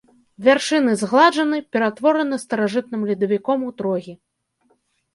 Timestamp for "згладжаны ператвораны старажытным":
1.01-3.01